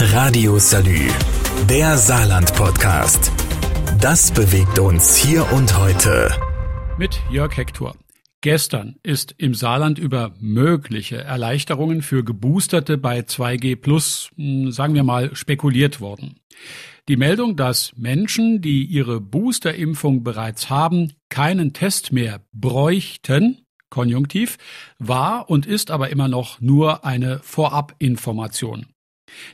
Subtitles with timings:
[0.00, 1.08] Radio Salü,
[1.68, 3.32] der Saarland-Podcast.
[4.00, 6.30] Das bewegt uns hier und heute.
[6.96, 7.96] Mit Jörg Hector.
[8.40, 15.02] Gestern ist im Saarland über mögliche Erleichterungen für Geboosterte bei 2G Plus, hm, sagen wir
[15.02, 16.38] mal, spekuliert worden.
[17.08, 24.58] Die Meldung, dass Menschen, die ihre Boosterimpfung bereits haben, keinen Test mehr bräuchten, Konjunktiv,
[25.00, 28.86] war und ist aber immer noch nur eine Vorabinformation.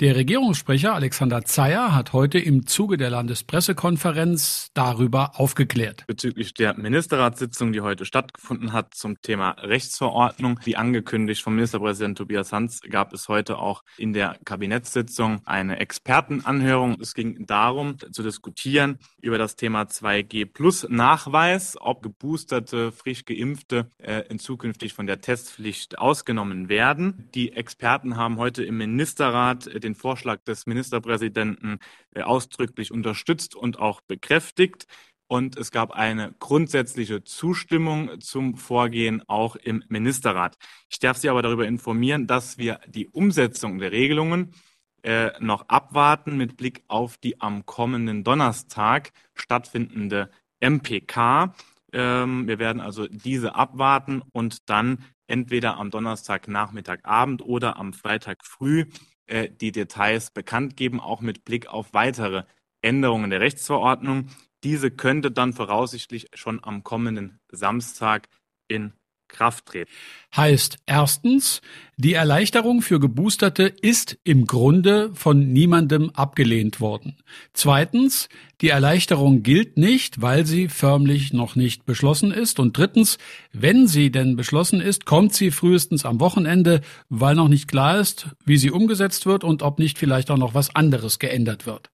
[0.00, 6.04] Der Regierungssprecher Alexander Zeyer hat heute im Zuge der Landespressekonferenz darüber aufgeklärt.
[6.06, 12.52] Bezüglich der Ministerratssitzung, die heute stattgefunden hat zum Thema Rechtsverordnung, wie angekündigt vom Ministerpräsident Tobias
[12.52, 16.98] Hans, gab es heute auch in der Kabinettssitzung eine Expertenanhörung.
[17.00, 23.90] Es ging darum, zu diskutieren über das Thema 2G Plus Nachweis, ob geboosterte, frisch geimpfte
[23.98, 27.28] äh, in zukünftig von der Testpflicht ausgenommen werden.
[27.34, 31.78] Die Experten haben heute im Ministerrat hat äh, den Vorschlag des Ministerpräsidenten
[32.14, 34.86] äh, ausdrücklich unterstützt und auch bekräftigt.
[35.30, 40.56] Und es gab eine grundsätzliche Zustimmung zum Vorgehen auch im Ministerrat.
[40.88, 44.54] Ich darf Sie aber darüber informieren, dass wir die Umsetzung der Regelungen
[45.02, 51.54] äh, noch abwarten mit Blick auf die am kommenden Donnerstag stattfindende MPK.
[51.92, 58.38] Ähm, wir werden also diese abwarten und dann entweder am Donnerstagnachmittag Abend oder am Freitag
[58.44, 58.86] früh
[59.28, 62.44] äh, die Details bekannt geben, auch mit Blick auf weitere
[62.82, 64.28] Änderungen der Rechtsverordnung.
[64.64, 68.28] Diese könnte dann voraussichtlich schon am kommenden Samstag
[68.66, 68.92] in
[69.28, 69.90] Kraft treten.
[70.36, 71.60] Heißt erstens,
[71.96, 77.16] die Erleichterung für Geboosterte ist im Grunde von niemandem abgelehnt worden.
[77.52, 78.28] Zweitens,
[78.60, 82.58] die Erleichterung gilt nicht, weil sie förmlich noch nicht beschlossen ist.
[82.58, 83.18] Und drittens,
[83.52, 88.28] wenn sie denn beschlossen ist, kommt sie frühestens am Wochenende, weil noch nicht klar ist,
[88.44, 91.90] wie sie umgesetzt wird und ob nicht vielleicht auch noch was anderes geändert wird.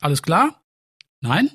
[0.00, 0.62] Alles klar?
[1.20, 1.50] Nein?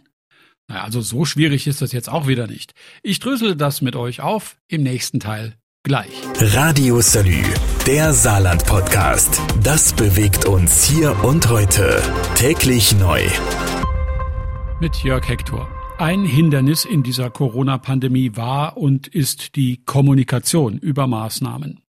[0.68, 2.74] Naja, also so schwierig ist das jetzt auch wieder nicht.
[3.02, 6.14] Ich drösel das mit euch auf im nächsten Teil gleich.
[6.40, 7.44] Radio Salü,
[7.86, 9.42] der Saarland-Podcast.
[9.62, 12.02] Das bewegt uns hier und heute.
[12.36, 13.22] Täglich neu.
[14.80, 15.68] Mit Jörg Hector.
[15.98, 21.82] Ein Hindernis in dieser Corona-Pandemie war und ist die Kommunikation über Maßnahmen.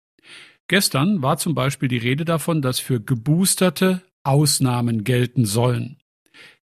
[0.66, 5.98] Gestern war zum Beispiel die Rede davon, dass für Geboosterte Ausnahmen gelten sollen.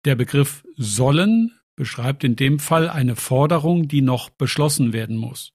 [0.05, 5.53] Der Begriff sollen beschreibt in dem Fall eine Forderung, die noch beschlossen werden muss.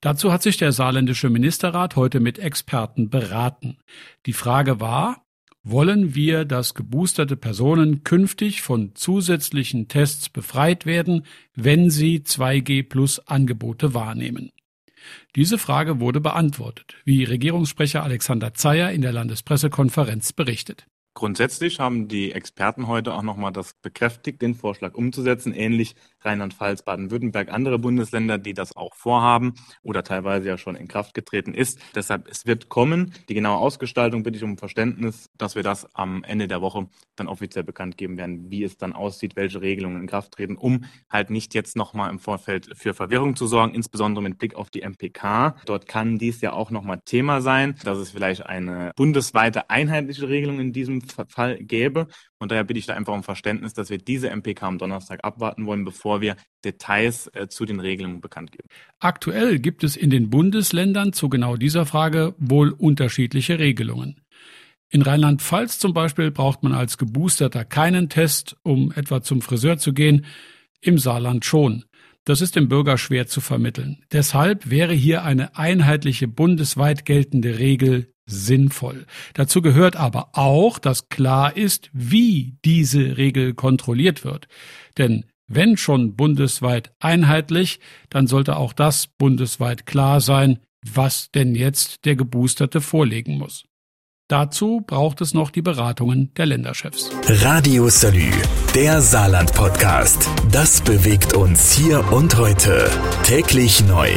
[0.00, 3.78] Dazu hat sich der saarländische Ministerrat heute mit Experten beraten.
[4.26, 5.24] Die Frage war,
[5.62, 11.24] wollen wir, dass geboosterte Personen künftig von zusätzlichen Tests befreit werden,
[11.54, 14.50] wenn sie 2G Plus Angebote wahrnehmen?
[15.36, 20.86] Diese Frage wurde beantwortet, wie Regierungssprecher Alexander Zeyer in der Landespressekonferenz berichtet.
[21.14, 27.52] Grundsätzlich haben die Experten heute auch nochmal das bekräftigt, den Vorschlag umzusetzen, ähnlich Rheinland-Pfalz, Baden-Württemberg,
[27.52, 31.78] andere Bundesländer, die das auch vorhaben oder teilweise ja schon in Kraft getreten ist.
[31.94, 33.12] Deshalb, es wird kommen.
[33.28, 37.28] Die genaue Ausgestaltung bitte ich um Verständnis, dass wir das am Ende der Woche dann
[37.28, 41.28] offiziell bekannt geben werden, wie es dann aussieht, welche Regelungen in Kraft treten, um halt
[41.28, 45.56] nicht jetzt nochmal im Vorfeld für Verwirrung zu sorgen, insbesondere mit Blick auf die MPK.
[45.66, 50.58] Dort kann dies ja auch nochmal Thema sein, dass es vielleicht eine bundesweite einheitliche Regelung
[50.60, 52.08] in diesem Fall gäbe.
[52.38, 55.66] Und daher bitte ich da einfach um Verständnis, dass wir diese MPK am Donnerstag abwarten
[55.66, 58.68] wollen, bevor wir Details äh, zu den Regelungen bekannt geben.
[58.98, 64.20] Aktuell gibt es in den Bundesländern zu genau dieser Frage wohl unterschiedliche Regelungen.
[64.90, 69.94] In Rheinland-Pfalz zum Beispiel braucht man als Geboosterter keinen Test, um etwa zum Friseur zu
[69.94, 70.26] gehen,
[70.82, 71.84] im Saarland schon.
[72.24, 74.04] Das ist dem Bürger schwer zu vermitteln.
[74.12, 79.06] Deshalb wäre hier eine einheitliche bundesweit geltende Regel sinnvoll.
[79.34, 84.48] Dazu gehört aber auch, dass klar ist, wie diese Regel kontrolliert wird.
[84.98, 92.04] Denn wenn schon bundesweit einheitlich, dann sollte auch das bundesweit klar sein, was denn jetzt
[92.04, 93.64] der Geboosterte vorlegen muss.
[94.28, 97.10] Dazu braucht es noch die Beratungen der Länderchefs.
[97.28, 98.30] Radio Salü,
[98.74, 100.26] der Saarland-Podcast.
[100.50, 102.90] Das bewegt uns hier und heute.
[103.24, 104.10] Täglich neu.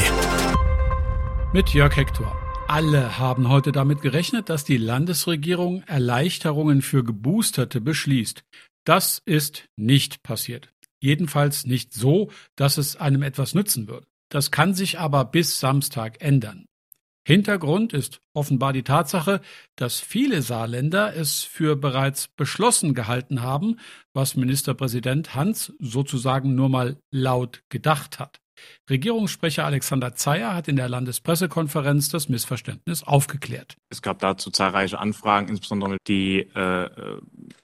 [1.51, 2.34] Mit Jörg Hector.
[2.67, 8.43] Alle haben heute damit gerechnet, dass die Landesregierung Erleichterungen für Geboosterte beschließt.
[8.85, 10.73] Das ist nicht passiert.
[10.99, 14.07] Jedenfalls nicht so, dass es einem etwas nützen würde.
[14.29, 16.65] Das kann sich aber bis Samstag ändern.
[17.23, 19.41] Hintergrund ist offenbar die Tatsache,
[19.75, 23.79] dass viele Saarländer es für bereits beschlossen gehalten haben,
[24.13, 28.41] was Ministerpräsident Hans sozusagen nur mal laut gedacht hat.
[28.89, 33.77] Regierungssprecher Alexander Zeyer hat in der Landespressekonferenz das Missverständnis aufgeklärt.
[33.89, 36.89] Es gab dazu zahlreiche Anfragen, insbesondere die äh,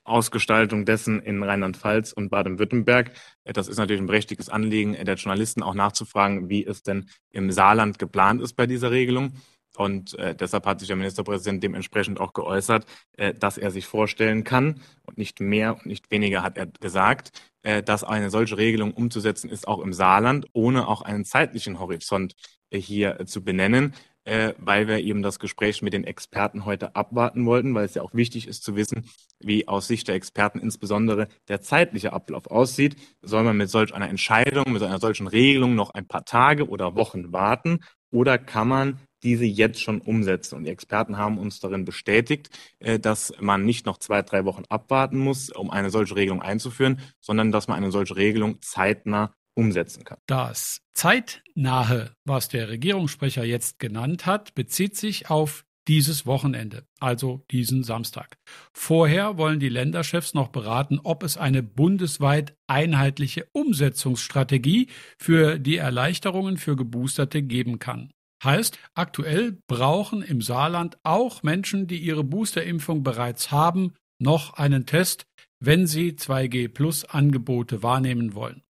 [0.04, 3.12] Ausgestaltung dessen in Rheinland-Pfalz und Baden-Württemberg.
[3.44, 8.00] Das ist natürlich ein berechtigtes Anliegen der Journalisten auch nachzufragen, wie es denn im Saarland
[8.00, 9.34] geplant ist bei dieser Regelung.
[9.77, 12.85] Und äh, deshalb hat sich der Ministerpräsident dementsprechend auch geäußert,
[13.18, 17.31] äh, dass er sich vorstellen kann, und nicht mehr und nicht weniger hat er gesagt,
[17.63, 22.33] äh, dass eine solche Regelung umzusetzen ist, auch im Saarland, ohne auch einen zeitlichen Horizont
[22.69, 27.45] äh, hier zu benennen, äh, weil wir eben das Gespräch mit den Experten heute abwarten
[27.45, 29.09] wollten, weil es ja auch wichtig ist zu wissen,
[29.39, 32.95] wie aus Sicht der Experten insbesondere der zeitliche Ablauf aussieht.
[33.21, 36.95] Soll man mit solch einer Entscheidung, mit einer solchen Regelung noch ein paar Tage oder
[36.95, 37.79] Wochen warten
[38.12, 40.56] oder kann man diese jetzt schon umsetzen.
[40.56, 44.63] Und die Experten haben uns darin bestätigt, äh, dass man nicht noch zwei, drei Wochen
[44.69, 50.03] abwarten muss, um eine solche Regelung einzuführen, sondern dass man eine solche Regelung zeitnah umsetzen
[50.03, 50.18] kann.
[50.27, 57.83] Das zeitnahe, was der Regierungssprecher jetzt genannt hat, bezieht sich auf dieses Wochenende, also diesen
[57.83, 58.38] Samstag.
[58.73, 64.88] Vorher wollen die Länderchefs noch beraten, ob es eine bundesweit einheitliche Umsetzungsstrategie
[65.18, 68.13] für die Erleichterungen für Geboosterte geben kann.
[68.44, 75.26] Heißt, aktuell brauchen im Saarland auch Menschen, die ihre Boosterimpfung bereits haben, noch einen Test,
[75.60, 78.64] wenn sie 2G Plus Angebote wahrnehmen wollen.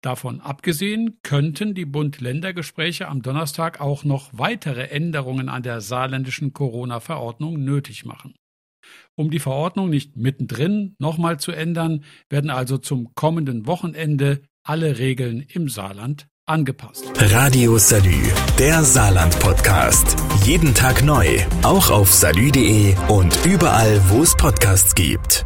[0.00, 7.64] Davon abgesehen könnten die Bund-Länder-Gespräche am Donnerstag auch noch weitere Änderungen an der saarländischen Corona-Verordnung
[7.64, 8.36] nötig machen.
[9.16, 15.40] Um die Verordnung nicht mittendrin nochmal zu ändern, werden also zum kommenden Wochenende alle Regeln
[15.40, 17.04] im Saarland angepasst.
[17.16, 18.22] Radio Salü,
[18.58, 20.16] der Saarland-Podcast.
[20.44, 21.26] Jeden Tag neu,
[21.62, 25.44] auch auf salü.de und überall, wo es Podcasts gibt.